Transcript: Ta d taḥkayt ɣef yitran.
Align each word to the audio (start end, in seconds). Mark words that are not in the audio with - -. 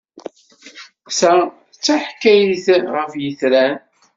Ta 1.17 1.33
d 1.47 1.73
taḥkayt 1.83 2.65
ɣef 2.95 3.11
yitran. 3.21 3.75